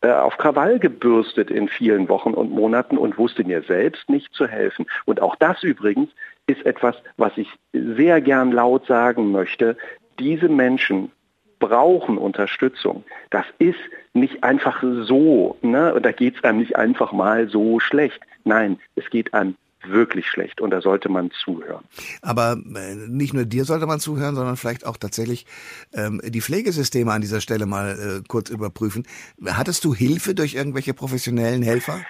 äh, 0.01 0.11
auf 0.11 0.37
Krawall 0.37 0.79
gebürstet 0.79 1.51
in 1.51 1.67
vielen 1.67 2.09
Wochen 2.09 2.33
und 2.33 2.51
Monaten 2.51 2.97
und 2.97 3.17
wusste 3.17 3.43
mir 3.43 3.61
selbst 3.63 4.09
nicht 4.09 4.33
zu 4.33 4.47
helfen. 4.47 4.85
Und 5.05 5.21
auch 5.21 5.35
das 5.35 5.63
übrigens 5.63 6.09
ist 6.47 6.65
etwas, 6.65 6.95
was 7.17 7.37
ich 7.37 7.47
sehr 7.71 8.19
gern 8.21 8.51
laut 8.51 8.85
sagen 8.85 9.31
möchte. 9.31 9.77
Diese 10.19 10.49
Menschen 10.49 11.11
brauchen 11.59 12.17
Unterstützung. 12.17 13.05
Das 13.29 13.45
ist 13.59 13.79
nicht 14.13 14.43
einfach 14.43 14.83
so. 14.83 15.57
Ne? 15.61 15.97
Da 16.01 16.11
geht 16.11 16.35
es 16.35 16.43
einem 16.43 16.59
nicht 16.59 16.75
einfach 16.75 17.13
mal 17.13 17.47
so 17.47 17.79
schlecht. 17.79 18.19
Nein, 18.43 18.79
es 18.95 19.09
geht 19.09 19.33
einem 19.33 19.55
wirklich 19.87 20.27
schlecht 20.27 20.61
und 20.61 20.71
da 20.71 20.81
sollte 20.81 21.09
man 21.09 21.31
zuhören. 21.31 21.83
Aber 22.21 22.53
äh, 22.53 22.95
nicht 22.95 23.33
nur 23.33 23.45
dir 23.45 23.65
sollte 23.65 23.85
man 23.85 23.99
zuhören, 23.99 24.35
sondern 24.35 24.57
vielleicht 24.57 24.85
auch 24.85 24.97
tatsächlich 24.97 25.45
ähm, 25.93 26.21
die 26.23 26.41
Pflegesysteme 26.41 27.11
an 27.11 27.21
dieser 27.21 27.41
Stelle 27.41 27.65
mal 27.65 27.91
äh, 27.91 28.23
kurz 28.27 28.49
überprüfen. 28.49 29.05
Hattest 29.45 29.83
du 29.85 29.93
Hilfe 29.93 30.35
durch 30.35 30.55
irgendwelche 30.55 30.93
professionellen 30.93 31.61
Helfer? 31.61 32.01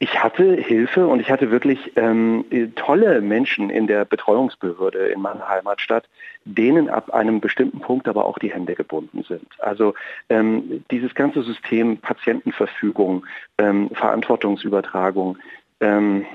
Ich 0.00 0.22
hatte 0.22 0.56
Hilfe 0.56 1.06
und 1.06 1.20
ich 1.20 1.30
hatte 1.30 1.50
wirklich 1.50 1.92
ähm, 1.96 2.44
tolle 2.74 3.20
Menschen 3.20 3.70
in 3.70 3.86
der 3.86 4.04
Betreuungsbehörde 4.04 5.06
in 5.06 5.20
meiner 5.20 5.48
Heimatstadt, 5.48 6.08
denen 6.44 6.90
ab 6.90 7.14
einem 7.14 7.40
bestimmten 7.40 7.80
Punkt 7.80 8.08
aber 8.08 8.24
auch 8.24 8.38
die 8.38 8.52
Hände 8.52 8.74
gebunden 8.74 9.24
sind. 9.26 9.46
Also 9.60 9.94
ähm, 10.28 10.84
dieses 10.90 11.14
ganze 11.14 11.42
System 11.42 11.98
Patientenverfügung, 11.98 13.24
ähm, 13.56 13.88
Verantwortungsübertragung, 13.94 15.38
ähm, 15.80 16.26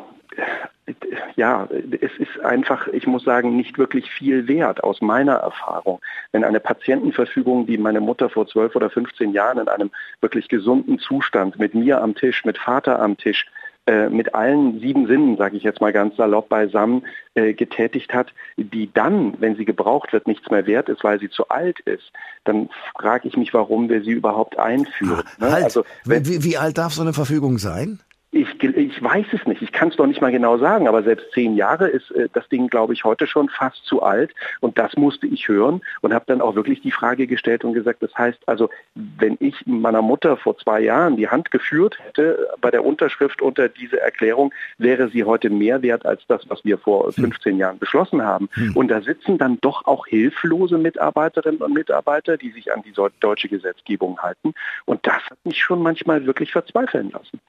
ja, 1.35 1.67
es 2.01 2.11
ist 2.17 2.39
einfach, 2.43 2.87
ich 2.87 3.05
muss 3.07 3.23
sagen, 3.23 3.55
nicht 3.55 3.77
wirklich 3.77 4.09
viel 4.09 4.47
wert 4.47 4.83
aus 4.83 5.01
meiner 5.01 5.35
Erfahrung. 5.35 5.99
Wenn 6.31 6.43
eine 6.43 6.59
Patientenverfügung, 6.59 7.65
die 7.65 7.77
meine 7.77 8.01
Mutter 8.01 8.29
vor 8.29 8.47
12 8.47 8.75
oder 8.75 8.89
15 8.89 9.33
Jahren 9.33 9.59
in 9.59 9.67
einem 9.67 9.91
wirklich 10.21 10.47
gesunden 10.47 10.99
Zustand 10.99 11.59
mit 11.59 11.75
mir 11.75 12.01
am 12.01 12.15
Tisch, 12.15 12.43
mit 12.45 12.57
Vater 12.57 12.99
am 12.99 13.17
Tisch 13.17 13.45
äh, 13.89 14.09
mit 14.09 14.35
allen 14.35 14.79
sieben 14.79 15.07
Sinnen, 15.07 15.37
sage 15.37 15.57
ich 15.57 15.63
jetzt 15.63 15.81
mal 15.81 15.91
ganz 15.91 16.15
salopp 16.15 16.47
beisammen, 16.47 17.07
äh, 17.33 17.53
getätigt 17.53 18.13
hat, 18.13 18.33
die 18.55 18.91
dann, 18.93 19.33
wenn 19.39 19.55
sie 19.55 19.65
gebraucht 19.65 20.13
wird, 20.13 20.27
nichts 20.27 20.51
mehr 20.51 20.67
wert 20.67 20.89
ist, 20.89 21.03
weil 21.03 21.19
sie 21.19 21.29
zu 21.29 21.49
alt 21.49 21.79
ist, 21.81 22.11
dann 22.43 22.69
frage 22.95 23.27
ich 23.27 23.35
mich, 23.35 23.51
warum 23.53 23.89
wir 23.89 24.03
sie 24.03 24.11
überhaupt 24.11 24.59
einführen. 24.59 25.23
Ah, 25.39 25.45
ne? 25.45 25.51
halt. 25.51 25.63
Also, 25.63 25.85
wie, 26.05 26.43
wie 26.43 26.57
alt 26.57 26.77
darf 26.77 26.93
so 26.93 27.01
eine 27.01 27.13
Verfügung 27.13 27.57
sein? 27.57 27.99
Ich, 28.31 28.63
ich 28.63 29.03
weiß 29.03 29.25
es 29.31 29.47
nicht. 29.47 29.63
Ich 29.63 29.71
kann 29.71 29.89
es 29.89 29.95
doch 29.95 30.05
nicht 30.05 30.21
mal 30.21 30.31
genau 30.31 30.59
sagen, 30.59 30.87
aber 30.87 31.01
selbst 31.01 31.31
zehn 31.31 31.55
Jahre 31.55 31.87
ist 31.87 32.11
äh, 32.11 32.29
das 32.31 32.47
Ding, 32.49 32.67
glaube 32.67 32.93
ich, 32.93 33.03
heute 33.03 33.25
schon 33.25 33.49
fast 33.49 33.83
zu 33.85 34.03
alt. 34.03 34.35
Und 34.59 34.77
das 34.77 34.95
musste 34.97 35.25
ich 35.25 35.47
hören 35.47 35.81
und 36.01 36.13
habe 36.13 36.25
dann 36.27 36.39
auch 36.39 36.53
wirklich 36.53 36.79
die 36.81 36.91
Frage 36.91 37.25
gestellt 37.25 37.63
und 37.63 37.73
gesagt, 37.73 38.03
das 38.03 38.15
heißt 38.15 38.37
also, 38.45 38.69
wenn 38.93 39.35
ich 39.39 39.55
meiner 39.65 40.03
Mutter 40.03 40.37
vor 40.37 40.55
zwei 40.59 40.81
Jahren 40.81 41.17
die 41.17 41.27
Hand 41.27 41.49
geführt 41.49 41.97
hätte 42.03 42.47
bei 42.61 42.69
der 42.69 42.85
Unterschrift 42.85 43.41
unter 43.41 43.67
diese 43.67 43.99
Erklärung, 43.99 44.53
wäre 44.77 45.09
sie 45.09 45.23
heute 45.23 45.49
mehr 45.49 45.81
wert 45.81 46.05
als 46.05 46.21
das, 46.27 46.47
was 46.49 46.63
wir 46.63 46.77
vor 46.77 47.11
15 47.11 47.53
hm. 47.53 47.59
Jahren 47.59 47.79
beschlossen 47.79 48.21
haben. 48.21 48.47
Hm. 48.53 48.75
Und 48.75 48.89
da 48.89 49.01
sitzen 49.01 49.39
dann 49.39 49.57
doch 49.61 49.87
auch 49.87 50.05
hilflose 50.05 50.77
Mitarbeiterinnen 50.77 51.61
und 51.61 51.73
Mitarbeiter, 51.73 52.37
die 52.37 52.51
sich 52.51 52.71
an 52.71 52.83
die 52.83 52.93
deutsche 53.21 53.49
Gesetzgebung 53.49 54.19
halten. 54.19 54.53
Und 54.85 55.07
das 55.07 55.23
hat 55.31 55.39
mich 55.45 55.59
schon 55.59 55.81
manchmal 55.81 56.27
wirklich 56.27 56.51
verzweifeln 56.51 57.09
lassen. 57.09 57.39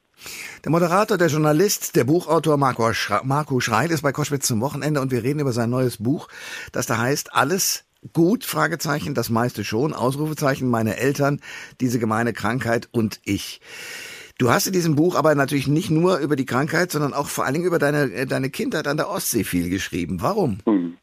Der 0.65 0.71
Moderator, 0.71 1.17
der 1.17 1.29
Journalist, 1.29 1.97
der 1.97 2.05
Buchautor 2.05 2.57
Marco, 2.57 2.93
Schre 2.93 3.21
Marco 3.25 3.61
Schreil 3.61 3.91
ist 3.91 4.03
bei 4.03 4.13
Koschwitz 4.13 4.47
zum 4.47 4.61
Wochenende 4.61 5.01
und 5.01 5.11
wir 5.11 5.23
reden 5.23 5.41
über 5.41 5.53
sein 5.53 5.71
neues 5.71 5.97
Buch, 5.99 6.29
das 6.73 6.87
da 6.87 6.99
heißt 6.99 7.35
Alles 7.35 7.85
gut, 8.13 8.45
Fragezeichen, 8.45 9.15
das 9.15 9.31
meiste 9.31 9.65
schon, 9.65 9.93
Ausrufezeichen, 9.93 10.69
meine 10.69 10.97
Eltern, 10.97 11.41
diese 11.81 11.99
gemeine 11.99 12.33
Krankheit 12.33 12.89
und 12.93 13.21
ich. 13.25 13.61
Du 14.39 14.51
hast 14.51 14.67
in 14.67 14.73
diesem 14.73 14.97
Buch 14.97 15.17
aber 15.17 15.35
natürlich 15.35 15.67
nicht 15.67 15.91
nur 15.91 16.17
über 16.19 16.35
die 16.35 16.47
Krankheit, 16.47 16.91
sondern 16.91 17.13
auch 17.13 17.29
vor 17.29 17.45
allen 17.45 17.55
Dingen 17.55 17.67
über 17.67 17.79
deine, 17.79 18.27
deine 18.27 18.49
Kindheit 18.49 18.87
an 18.87 18.97
der 18.97 19.11
Ostsee 19.11 19.45
viel 19.45 19.69
geschrieben. 19.69 20.23
Warum? 20.23 20.61
Hm. 20.65 20.97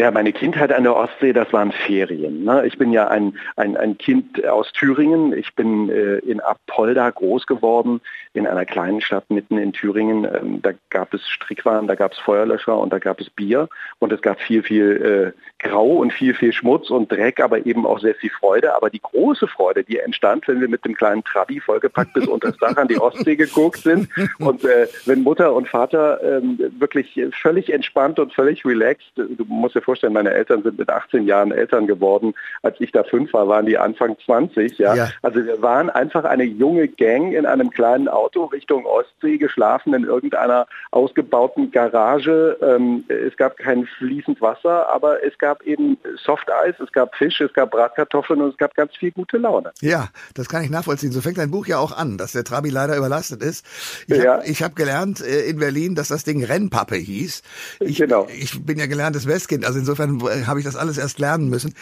Ja, 0.00 0.10
meine 0.10 0.32
Kindheit 0.32 0.72
an 0.72 0.84
der 0.84 0.96
Ostsee, 0.96 1.34
das 1.34 1.52
waren 1.52 1.72
Ferien. 1.72 2.42
Ne? 2.42 2.64
Ich 2.64 2.78
bin 2.78 2.90
ja 2.90 3.08
ein, 3.08 3.36
ein, 3.56 3.76
ein 3.76 3.98
Kind 3.98 4.42
aus 4.46 4.72
Thüringen. 4.72 5.34
Ich 5.34 5.54
bin 5.54 5.90
äh, 5.90 6.20
in 6.20 6.40
Apolda 6.40 7.10
groß 7.10 7.46
geworden, 7.46 8.00
in 8.32 8.46
einer 8.46 8.64
kleinen 8.64 9.02
Stadt 9.02 9.28
mitten 9.28 9.58
in 9.58 9.74
Thüringen. 9.74 10.24
Ähm, 10.24 10.62
da 10.62 10.70
gab 10.88 11.12
es 11.12 11.28
Strickwaren, 11.28 11.86
da 11.86 11.96
gab 11.96 12.12
es 12.12 12.18
Feuerlöscher 12.18 12.78
und 12.78 12.94
da 12.94 12.98
gab 12.98 13.20
es 13.20 13.28
Bier. 13.28 13.68
Und 13.98 14.10
es 14.10 14.22
gab 14.22 14.40
viel, 14.40 14.62
viel 14.62 15.34
äh, 15.36 15.40
Grau 15.60 15.86
und 15.86 16.12
viel, 16.12 16.34
viel 16.34 16.52
Schmutz 16.52 16.90
und 16.90 17.10
Dreck, 17.12 17.40
aber 17.40 17.64
eben 17.66 17.86
auch 17.86 18.00
sehr 18.00 18.14
viel 18.14 18.30
Freude. 18.30 18.74
Aber 18.74 18.90
die 18.90 19.00
große 19.00 19.46
Freude, 19.46 19.84
die 19.84 19.98
entstand, 19.98 20.48
wenn 20.48 20.60
wir 20.60 20.68
mit 20.68 20.84
dem 20.84 20.94
kleinen 20.94 21.22
Trabi 21.24 21.60
vollgepackt 21.60 22.14
bis 22.14 22.26
unter 22.26 22.50
das 22.50 22.58
Dach 22.58 22.76
an 22.76 22.88
die 22.88 22.98
Ostsee 22.98 23.36
geguckt 23.36 23.78
sind 23.78 24.08
und 24.38 24.64
äh, 24.64 24.88
wenn 25.06 25.22
Mutter 25.22 25.54
und 25.54 25.68
Vater 25.68 26.20
ähm, 26.22 26.58
wirklich 26.78 27.20
völlig 27.40 27.72
entspannt 27.72 28.18
und 28.18 28.32
völlig 28.32 28.64
relaxed, 28.64 29.12
du 29.16 29.44
musst 29.46 29.74
dir 29.74 29.82
vorstellen, 29.82 30.12
meine 30.12 30.30
Eltern 30.30 30.62
sind 30.62 30.78
mit 30.78 30.88
18 30.88 31.26
Jahren 31.26 31.52
Eltern 31.52 31.86
geworden. 31.86 32.34
Als 32.62 32.80
ich 32.80 32.92
da 32.92 33.04
fünf 33.04 33.32
war, 33.32 33.48
waren 33.48 33.66
die 33.66 33.78
Anfang 33.78 34.16
20. 34.24 34.78
Ja? 34.78 34.94
ja. 34.94 35.08
Also 35.22 35.44
wir 35.44 35.60
waren 35.62 35.90
einfach 35.90 36.24
eine 36.24 36.44
junge 36.44 36.88
Gang 36.88 37.32
in 37.32 37.46
einem 37.46 37.70
kleinen 37.70 38.08
Auto 38.08 38.44
Richtung 38.46 38.86
Ostsee 38.86 39.38
geschlafen 39.38 39.94
in 39.94 40.04
irgendeiner 40.04 40.66
ausgebauten 40.90 41.70
Garage. 41.70 42.56
Ähm, 42.62 43.04
es 43.08 43.36
gab 43.36 43.56
kein 43.56 43.86
fließend 43.98 44.40
Wasser, 44.40 44.92
aber 44.92 45.22
es 45.24 45.36
gab 45.38 45.49
eben 45.64 45.98
Softeis, 46.24 46.74
es 46.80 46.92
gab 46.92 47.14
Fisch, 47.16 47.40
es 47.40 47.52
gab 47.52 47.70
Bratkartoffeln 47.70 48.40
und 48.40 48.50
es 48.50 48.56
gab 48.56 48.74
ganz 48.74 48.94
viel 48.96 49.10
gute 49.10 49.38
Laune. 49.38 49.72
Ja, 49.80 50.08
das 50.34 50.48
kann 50.48 50.62
ich 50.62 50.70
nachvollziehen. 50.70 51.12
So 51.12 51.20
fängt 51.20 51.38
dein 51.38 51.50
Buch 51.50 51.66
ja 51.66 51.78
auch 51.78 51.92
an, 51.96 52.18
dass 52.18 52.32
der 52.32 52.44
Trabi 52.44 52.70
leider 52.70 52.96
überlastet 52.96 53.42
ist. 53.42 53.64
Ich 54.06 54.18
ja. 54.18 54.38
habe 54.38 54.44
hab 54.52 54.76
gelernt 54.76 55.20
äh, 55.20 55.46
in 55.46 55.58
Berlin, 55.58 55.94
dass 55.94 56.08
das 56.08 56.24
Ding 56.24 56.44
Rennpappe 56.44 56.96
hieß. 56.96 57.42
Ich, 57.80 57.98
genau. 57.98 58.26
ich 58.34 58.64
bin 58.64 58.78
ja 58.78 58.86
gelerntes 58.86 59.26
Westkind, 59.26 59.64
also 59.64 59.78
insofern 59.78 60.20
äh, 60.20 60.44
habe 60.44 60.60
ich 60.60 60.64
das 60.64 60.76
alles 60.76 60.98
erst 60.98 61.18
lernen 61.18 61.48
müssen. 61.48 61.74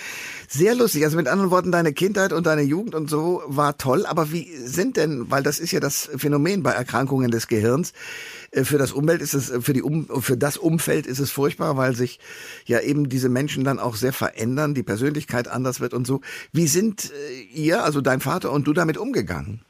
Sehr 0.49 0.75
lustig. 0.75 1.05
Also 1.05 1.17
mit 1.17 1.29
anderen 1.29 1.51
Worten, 1.51 1.73
deine 1.73 1.93
Kindheit 1.93 2.33
und 2.33 2.47
deine 2.47 2.63
Jugend 2.63 2.95
und 2.95 3.11
so 3.11 3.43
war 3.47 3.77
toll. 3.79 4.07
Aber 4.07 4.33
wie 4.33 4.45
sind 4.57 4.97
denn, 4.97 5.31
weil 5.31 5.43
das 5.43 5.59
ist 5.59 5.73
ja 5.73 5.81
das 5.81 6.11
Phänomen 6.17 6.63
bei 6.63 6.73
Erkrankungen 6.73 7.31
des 7.31 7.49
Gehirns, 7.49 7.93
für 8.53 8.79
das 8.79 8.93
Umwelt 8.93 9.21
ist 9.21 9.35
es, 9.35 9.53
für 9.61 9.73
die 9.73 9.83
um, 9.83 10.09
für 10.23 10.37
das 10.37 10.57
Umfeld 10.57 11.07
ist 11.07 11.19
es 11.19 11.31
furchtbar, 11.31 11.77
weil 11.77 11.95
sich 11.95 12.19
ja 12.67 12.81
eben 12.81 13.09
diese 13.09 13.29
Menschen 13.29 13.65
dann 13.65 13.79
auch 13.79 13.97
sehr 13.97 14.13
verändern, 14.13 14.75
die 14.75 14.83
Persönlichkeit 14.83 15.49
anders 15.49 15.81
wird 15.81 15.95
und 15.95 16.07
so. 16.07 16.21
Wie 16.53 16.67
sind 16.67 17.13
äh, 17.13 17.41
ihr, 17.55 17.85
also 17.85 18.01
dein 18.01 18.21
Vater 18.21 18.53
und 18.53 18.67
du 18.67 18.73
damit 18.73 18.97
umgegangen? 18.97 19.63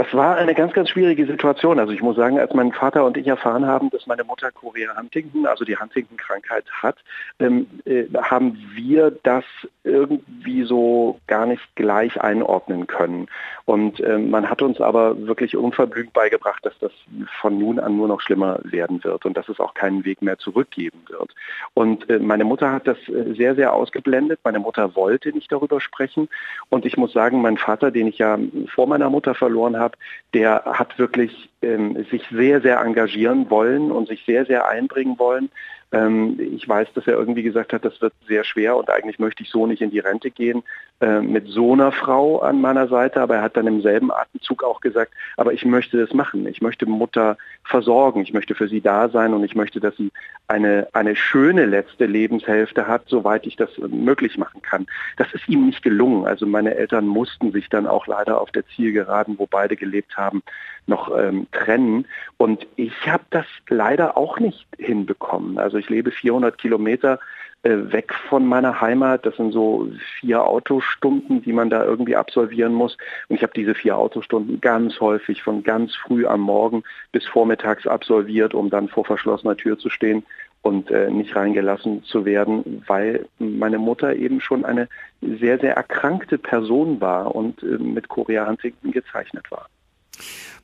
Das 0.00 0.14
war 0.14 0.36
eine 0.36 0.54
ganz, 0.54 0.72
ganz 0.72 0.88
schwierige 0.88 1.26
Situation. 1.26 1.78
Also 1.78 1.92
ich 1.92 2.00
muss 2.00 2.16
sagen, 2.16 2.38
als 2.40 2.54
mein 2.54 2.72
Vater 2.72 3.04
und 3.04 3.18
ich 3.18 3.26
erfahren 3.26 3.66
haben, 3.66 3.90
dass 3.90 4.06
meine 4.06 4.24
Mutter 4.24 4.50
Chorea 4.50 4.96
Huntington, 4.96 5.44
also 5.44 5.66
die 5.66 5.76
Huntington-Krankheit 5.76 6.64
hat, 6.72 6.96
ähm, 7.38 7.66
äh, 7.84 8.04
haben 8.16 8.56
wir 8.74 9.10
das 9.10 9.44
irgendwie 9.84 10.62
so 10.62 11.20
gar 11.26 11.44
nicht 11.44 11.60
gleich 11.76 12.18
einordnen 12.18 12.86
können. 12.86 13.28
Und 13.66 14.00
äh, 14.00 14.16
man 14.16 14.48
hat 14.48 14.62
uns 14.62 14.80
aber 14.80 15.26
wirklich 15.26 15.54
unverblümt 15.54 16.14
beigebracht, 16.14 16.64
dass 16.64 16.78
das 16.78 16.92
von 17.38 17.58
nun 17.58 17.78
an 17.78 17.98
nur 17.98 18.08
noch 18.08 18.22
schlimmer 18.22 18.58
werden 18.64 19.04
wird 19.04 19.26
und 19.26 19.36
dass 19.36 19.50
es 19.50 19.60
auch 19.60 19.74
keinen 19.74 20.06
Weg 20.06 20.22
mehr 20.22 20.38
zurückgeben 20.38 21.02
wird. 21.08 21.34
Und 21.74 22.08
äh, 22.08 22.18
meine 22.18 22.44
Mutter 22.44 22.72
hat 22.72 22.86
das 22.86 22.96
äh, 23.08 23.34
sehr, 23.34 23.54
sehr 23.54 23.74
ausgeblendet. 23.74 24.40
Meine 24.44 24.60
Mutter 24.60 24.96
wollte 24.96 25.28
nicht 25.30 25.52
darüber 25.52 25.78
sprechen. 25.78 26.30
Und 26.70 26.86
ich 26.86 26.96
muss 26.96 27.12
sagen, 27.12 27.42
mein 27.42 27.58
Vater, 27.58 27.90
den 27.90 28.06
ich 28.06 28.16
ja 28.16 28.38
vor 28.74 28.86
meiner 28.86 29.10
Mutter 29.10 29.34
verloren 29.34 29.78
habe, 29.78 29.89
der 30.34 30.64
hat 30.64 30.98
wirklich 30.98 31.50
ähm, 31.62 32.04
sich 32.10 32.22
sehr, 32.30 32.60
sehr 32.60 32.80
engagieren 32.80 33.50
wollen 33.50 33.90
und 33.90 34.08
sich 34.08 34.24
sehr, 34.24 34.46
sehr 34.46 34.68
einbringen 34.68 35.18
wollen. 35.18 35.50
Ähm, 35.92 36.38
ich 36.38 36.68
weiß, 36.68 36.88
dass 36.94 37.06
er 37.06 37.14
irgendwie 37.14 37.42
gesagt 37.42 37.72
hat, 37.72 37.84
das 37.84 38.00
wird 38.00 38.12
sehr 38.28 38.44
schwer 38.44 38.76
und 38.76 38.90
eigentlich 38.90 39.18
möchte 39.18 39.42
ich 39.42 39.50
so 39.50 39.66
nicht 39.66 39.82
in 39.82 39.90
die 39.90 39.98
Rente 39.98 40.30
gehen 40.30 40.62
äh, 41.00 41.20
mit 41.20 41.48
so 41.48 41.72
einer 41.72 41.90
Frau 41.90 42.40
an 42.40 42.60
meiner 42.60 42.86
Seite. 42.86 43.20
Aber 43.20 43.36
er 43.36 43.42
hat 43.42 43.56
dann 43.56 43.66
im 43.66 43.82
selben 43.82 44.12
Atemzug 44.12 44.62
auch 44.62 44.80
gesagt, 44.80 45.12
aber 45.36 45.52
ich 45.52 45.64
möchte 45.64 45.98
das 45.98 46.14
machen. 46.14 46.46
Ich 46.46 46.60
möchte 46.60 46.86
Mutter 46.86 47.36
versorgen. 47.64 48.22
Ich 48.22 48.32
möchte 48.32 48.54
für 48.54 48.68
sie 48.68 48.80
da 48.80 49.08
sein 49.08 49.34
und 49.34 49.42
ich 49.42 49.54
möchte, 49.54 49.80
dass 49.80 49.96
sie 49.96 50.10
eine, 50.46 50.88
eine 50.92 51.16
schöne 51.16 51.66
letzte 51.66 52.06
Lebenshälfte 52.06 52.86
hat, 52.86 53.04
soweit 53.06 53.46
ich 53.46 53.56
das 53.56 53.70
möglich 53.78 54.38
machen 54.38 54.62
kann. 54.62 54.86
Das 55.16 55.32
ist 55.32 55.48
ihm 55.48 55.66
nicht 55.66 55.82
gelungen. 55.82 56.26
Also 56.26 56.46
meine 56.46 56.74
Eltern 56.74 57.06
mussten 57.06 57.52
sich 57.52 57.68
dann 57.68 57.86
auch 57.86 58.06
leider 58.06 58.40
auf 58.40 58.50
der 58.50 58.66
Zielgeraden, 58.66 59.38
wo 59.38 59.46
beide 59.46 59.76
gelebt 59.76 60.16
haben, 60.16 60.42
noch 60.86 61.16
ähm, 61.16 61.46
trennen. 61.52 62.06
Und 62.36 62.66
ich 62.76 62.92
habe 63.06 63.24
das 63.30 63.46
leider 63.68 64.16
auch 64.16 64.38
nicht 64.38 64.66
hinbekommen. 64.78 65.58
Also 65.58 65.78
ich 65.78 65.88
lebe 65.88 66.10
400 66.10 66.58
Kilometer 66.58 67.18
äh, 67.62 67.92
weg 67.92 68.14
von 68.14 68.46
meiner 68.46 68.80
Heimat. 68.80 69.26
Das 69.26 69.36
sind 69.36 69.52
so 69.52 69.88
vier 70.18 70.44
Autostunden, 70.44 71.42
die 71.42 71.52
man 71.52 71.68
da 71.68 71.84
irgendwie 71.84 72.16
absolvieren 72.16 72.72
muss. 72.72 72.96
Und 73.28 73.36
ich 73.36 73.42
habe 73.42 73.52
diese 73.54 73.74
vier 73.74 73.98
Autostunden 73.98 74.60
ganz 74.60 74.98
häufig 75.00 75.42
von 75.42 75.62
ganz 75.62 75.94
früh 75.94 76.26
am 76.26 76.40
Morgen 76.40 76.82
bis 77.12 77.26
vormittags 77.26 77.86
absolviert, 77.86 78.54
um 78.54 78.70
dann 78.70 78.88
vor 78.88 79.04
verschlossener 79.04 79.56
Tür 79.56 79.78
zu 79.78 79.90
stehen 79.90 80.24
und 80.62 80.90
äh, 80.90 81.10
nicht 81.10 81.34
reingelassen 81.36 82.02
zu 82.04 82.24
werden, 82.24 82.82
weil 82.86 83.26
meine 83.38 83.78
Mutter 83.78 84.14
eben 84.14 84.40
schon 84.40 84.64
eine 84.64 84.88
sehr, 85.20 85.58
sehr 85.58 85.74
erkrankte 85.74 86.38
Person 86.38 87.00
war 87.00 87.34
und 87.34 87.62
äh, 87.62 87.78
mit 87.78 88.08
Chorea 88.08 88.54
gezeichnet 88.82 89.50
war. 89.50 89.68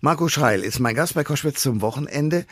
Marco 0.01 0.29
Schreil 0.29 0.61
ist 0.61 0.79
mein 0.79 0.95
Gast 0.95 1.15
bei 1.15 1.25
Koschwitz 1.25 1.63
zum 1.63 1.81
Wochenende. 1.81 2.45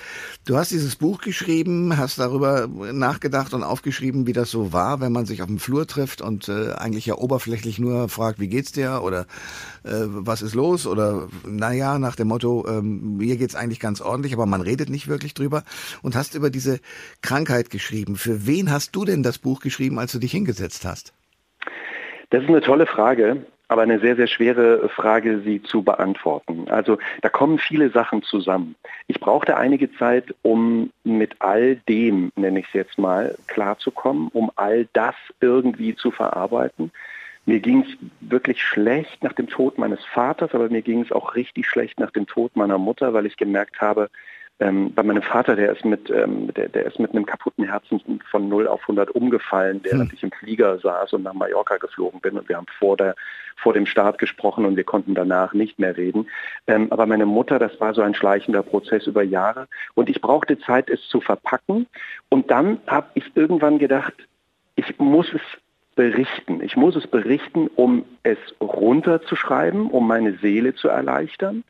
Du 0.47 0.57
hast 0.57 0.71
dieses 0.71 0.97
Buch 0.97 1.21
geschrieben, 1.21 1.97
hast 1.97 2.19
darüber 2.19 2.67
nachgedacht 2.69 3.55
und 3.55 3.63
aufgeschrieben, 3.63 4.27
wie 4.27 4.33
das 4.33 4.51
so 4.51 4.73
war, 4.73 5.01
wenn 5.01 5.13
man 5.13 5.27
sich 5.27 5.43
auf 5.43 5.49
dem 5.49 5.59
Flur 5.59 5.87
trifft 5.87 6.21
und 6.21 6.49
äh, 6.49 6.73
eigentlich 6.73 7.07
ja 7.07 7.17
oberflächlich 7.17 7.79
nur 7.79 8.09
fragt, 8.09 8.41
wie 8.41 8.49
geht's 8.49 8.73
dir 8.73 9.03
oder 9.03 9.27
äh, 9.85 10.07
was 10.07 10.43
ist 10.43 10.55
los 10.55 10.87
oder 10.87 11.29
naja, 11.47 11.99
nach 11.99 12.17
dem 12.17 12.29
Motto, 12.29 12.67
ähm, 12.69 13.19
mir 13.19 13.37
geht's 13.37 13.55
eigentlich 13.55 13.81
ganz 13.81 14.01
ordentlich, 14.01 14.33
aber 14.33 14.47
man 14.47 14.61
redet 14.61 14.89
nicht 14.89 15.09
wirklich 15.09 15.35
drüber 15.35 15.65
und 16.03 16.17
hast 16.17 16.35
über 16.35 16.51
diese 16.51 16.81
Krankheit 17.23 17.71
geschrieben. 17.71 18.17
Für 18.17 18.47
wen 18.47 18.71
hast 18.71 18.97
du 18.97 19.05
denn 19.05 19.23
das 19.23 19.39
Buch 19.39 19.61
geschrieben, 19.61 19.99
als 19.99 20.13
du 20.13 20.19
dich 20.19 20.33
hingesetzt 20.33 20.85
hast? 20.85 21.13
Das 22.31 22.43
ist 22.43 22.49
eine 22.49 22.63
tolle 22.63 22.87
Frage 22.87 23.47
aber 23.69 23.83
eine 23.83 23.99
sehr, 23.99 24.17
sehr 24.17 24.27
schwere 24.27 24.89
Frage, 24.89 25.41
sie 25.41 25.63
zu 25.63 25.83
beantworten. 25.83 26.67
Also 26.69 26.99
da 27.23 27.29
kommen 27.29 27.59
viele 27.59 27.91
Sachen 27.91 28.23
zusammen. 28.23 28.75
Ich 29.07 29.21
brauchte 29.21 29.57
einige 29.57 29.93
Zeit, 29.95 30.35
um 30.43 30.91
mit 31.03 31.37
all 31.41 31.77
dem, 31.89 32.31
nenne 32.37 32.61
ich 32.61 32.67
es 32.67 32.73
jetzt 32.73 32.99
mal, 32.99 33.37
klarzukommen, 33.47 34.29
um 34.33 34.51
all 34.57 34.87
das 34.93 35.15
irgendwie 35.41 35.95
zu 35.95 36.11
verarbeiten. 36.11 36.93
Mir 37.47 37.61
ging 37.61 37.83
es 37.83 37.97
wirklich 38.21 38.63
schlecht 38.63 39.23
nach 39.23 39.35
dem 39.35 39.49
Tod 39.49 39.79
meines 39.79 40.05
Vaters, 40.05 40.55
aber 40.55 40.71
mir 40.71 40.83
ging 40.83 41.03
es 41.03 41.13
auch 41.13 41.35
richtig 41.35 41.67
schlecht 41.67 42.01
nach 42.01 42.11
dem 42.11 42.27
Tod 42.27 42.57
meiner 42.57 42.79
Mutter, 42.79 43.13
weil 43.13 43.27
ich 43.27 43.37
gemerkt 43.37 43.81
habe, 43.81 44.09
ähm, 44.61 44.95
bei 44.95 45.03
meinem 45.03 45.23
Vater, 45.23 45.57
der 45.57 45.73
ist 45.73 45.85
mit, 45.85 46.09
ähm, 46.11 46.53
der, 46.55 46.69
der 46.69 46.87
ist 46.87 47.01
mit 47.01 47.11
einem 47.11 47.27
kaputten 47.27 47.65
Herzen 47.65 48.01
von 48.31 48.49
0 48.49 48.69
auf 48.69 48.83
100 48.83 49.11
umgefallen, 49.11 49.81
während 49.83 50.11
hm. 50.11 50.15
ich 50.15 50.23
im 50.23 50.31
Flieger 50.31 50.79
saß 50.79 51.13
und 51.15 51.25
nach 51.25 51.35
Mallorca 51.35 51.77
geflogen 51.79 52.21
bin. 52.21 52.39
Und 52.39 52.49
wir 52.49 52.57
haben 52.57 52.67
vor, 52.79 52.97
der, 52.97 53.17
vor 53.57 53.73
dem 53.73 53.85
Start 53.85 54.19
gesprochen 54.19 54.65
und 54.65 54.77
wir 54.77 54.85
konnten 54.85 55.15
danach 55.15 55.55
nicht 55.55 55.81
mehr 55.81 55.97
reden. 55.97 56.29
Ähm, 56.69 56.87
aber 56.91 57.07
meine 57.07 57.27
Mutter, 57.27 57.59
das 57.59 57.81
war 57.81 57.95
so 57.95 58.03
ein 58.03 58.15
schleichender 58.15 58.63
Prozess 58.63 59.09
über 59.09 59.25
Jahre. 59.25 59.67
Und 59.95 60.09
ich 60.09 60.21
brauchte 60.21 60.59
Zeit, 60.61 60.89
es 60.89 61.03
zu 61.09 61.21
verpacken. 61.21 61.87
Und 62.29 62.51
dann 62.53 62.79
habe 62.87 63.09
ich 63.15 63.25
irgendwann 63.35 63.79
gedacht, 63.81 64.15
ich 64.77 64.99
muss 64.99 65.33
es 65.35 65.43
berichten. 65.97 66.61
Ich 66.61 66.77
muss 66.77 66.95
es 66.95 67.09
berichten, 67.09 67.69
um 67.75 68.05
es 68.23 68.39
runterzuschreiben, 68.61 69.91
um 69.91 70.07
meine 70.07 70.39
Seele 70.39 70.75
zu 70.75 70.89
erleichtern. 70.89 71.65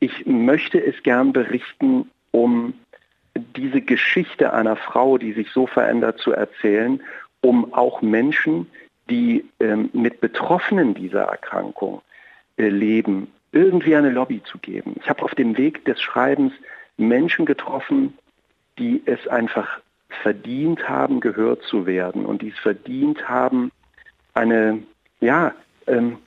Ich 0.00 0.26
möchte 0.26 0.84
es 0.84 1.02
gern 1.02 1.32
berichten, 1.32 2.10
um 2.36 2.74
diese 3.56 3.80
Geschichte 3.80 4.52
einer 4.52 4.76
Frau, 4.76 5.16
die 5.16 5.32
sich 5.32 5.50
so 5.50 5.66
verändert, 5.66 6.18
zu 6.18 6.32
erzählen, 6.32 7.00
um 7.40 7.72
auch 7.72 8.02
Menschen, 8.02 8.66
die 9.08 9.46
ähm, 9.58 9.88
mit 9.94 10.20
Betroffenen 10.20 10.92
dieser 10.92 11.22
Erkrankung 11.22 12.02
äh, 12.58 12.68
leben, 12.68 13.28
irgendwie 13.52 13.96
eine 13.96 14.10
Lobby 14.10 14.42
zu 14.42 14.58
geben. 14.58 14.96
Ich 15.00 15.08
habe 15.08 15.22
auf 15.22 15.34
dem 15.34 15.56
Weg 15.56 15.86
des 15.86 16.00
Schreibens 16.02 16.52
Menschen 16.98 17.46
getroffen, 17.46 18.18
die 18.78 19.02
es 19.06 19.26
einfach 19.28 19.80
verdient 20.22 20.86
haben, 20.88 21.20
gehört 21.20 21.62
zu 21.62 21.86
werden 21.86 22.26
und 22.26 22.42
die 22.42 22.48
es 22.48 22.58
verdient 22.58 23.28
haben, 23.28 23.70
eine, 24.34 24.82
ja, 25.20 25.54
ähm, 25.86 26.18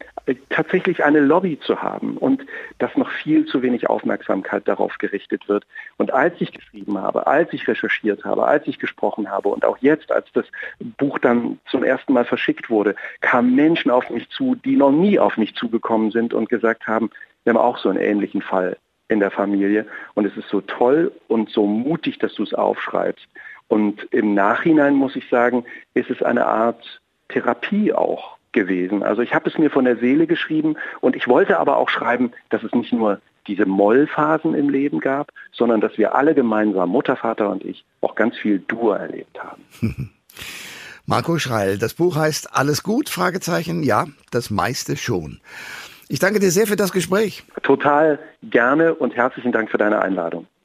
tatsächlich 0.49 1.03
eine 1.03 1.19
Lobby 1.19 1.59
zu 1.59 1.81
haben 1.81 2.17
und 2.17 2.45
dass 2.77 2.95
noch 2.95 3.09
viel 3.09 3.45
zu 3.45 3.61
wenig 3.61 3.89
Aufmerksamkeit 3.89 4.67
darauf 4.67 4.97
gerichtet 4.97 5.47
wird. 5.47 5.65
Und 5.97 6.13
als 6.13 6.39
ich 6.39 6.51
geschrieben 6.51 6.97
habe, 6.97 7.27
als 7.27 7.51
ich 7.53 7.67
recherchiert 7.67 8.23
habe, 8.25 8.45
als 8.45 8.67
ich 8.67 8.79
gesprochen 8.79 9.29
habe 9.29 9.49
und 9.49 9.65
auch 9.65 9.77
jetzt, 9.79 10.11
als 10.11 10.27
das 10.33 10.45
Buch 10.79 11.19
dann 11.19 11.59
zum 11.69 11.83
ersten 11.83 12.13
Mal 12.13 12.25
verschickt 12.25 12.69
wurde, 12.69 12.95
kamen 13.21 13.55
Menschen 13.55 13.91
auf 13.91 14.09
mich 14.09 14.29
zu, 14.29 14.55
die 14.55 14.75
noch 14.75 14.91
nie 14.91 15.19
auf 15.19 15.37
mich 15.37 15.55
zugekommen 15.55 16.11
sind 16.11 16.33
und 16.33 16.49
gesagt 16.49 16.87
haben, 16.87 17.09
wir 17.43 17.53
haben 17.53 17.59
auch 17.59 17.77
so 17.77 17.89
einen 17.89 17.99
ähnlichen 17.99 18.41
Fall 18.41 18.77
in 19.07 19.19
der 19.19 19.31
Familie 19.31 19.87
und 20.13 20.25
es 20.25 20.37
ist 20.37 20.49
so 20.49 20.61
toll 20.61 21.11
und 21.27 21.49
so 21.49 21.65
mutig, 21.65 22.19
dass 22.19 22.35
du 22.35 22.43
es 22.43 22.53
aufschreibst. 22.53 23.27
Und 23.67 24.07
im 24.11 24.33
Nachhinein 24.33 24.95
muss 24.95 25.15
ich 25.15 25.27
sagen, 25.29 25.65
ist 25.93 26.09
es 26.09 26.21
eine 26.21 26.45
Art 26.45 27.01
Therapie 27.29 27.93
auch 27.93 28.38
gewesen. 28.51 29.03
Also 29.03 29.21
ich 29.21 29.33
habe 29.33 29.49
es 29.49 29.57
mir 29.57 29.69
von 29.69 29.85
der 29.85 29.97
Seele 29.97 30.27
geschrieben 30.27 30.75
und 31.01 31.15
ich 31.15 31.27
wollte 31.27 31.59
aber 31.59 31.77
auch 31.77 31.89
schreiben, 31.89 32.31
dass 32.49 32.63
es 32.63 32.73
nicht 32.73 32.93
nur 32.93 33.21
diese 33.47 33.65
Mollphasen 33.65 34.53
im 34.53 34.69
Leben 34.69 34.99
gab, 34.99 35.31
sondern 35.51 35.81
dass 35.81 35.97
wir 35.97 36.15
alle 36.15 36.35
gemeinsam, 36.35 36.89
Mutter, 36.89 37.15
Vater 37.15 37.49
und 37.49 37.63
ich, 37.65 37.83
auch 38.01 38.15
ganz 38.15 38.37
viel 38.37 38.59
Dur 38.59 38.97
erlebt 38.97 39.37
haben. 39.43 39.63
Marco 41.05 41.39
Schreil, 41.39 41.79
das 41.79 41.95
Buch 41.95 42.15
heißt 42.15 42.55
Alles 42.55 42.83
gut? 42.83 43.09
Fragezeichen. 43.09 43.81
Ja, 43.81 44.05
das 44.29 44.51
meiste 44.51 44.95
schon. 44.95 45.39
Ich 46.07 46.19
danke 46.19 46.39
dir 46.39 46.51
sehr 46.51 46.67
für 46.67 46.75
das 46.75 46.91
Gespräch. 46.91 47.43
Total 47.63 48.19
gerne 48.43 48.93
und 48.93 49.15
herzlichen 49.15 49.51
Dank 49.51 49.71
für 49.71 49.77
deine 49.77 50.01
Einladung. 50.01 50.45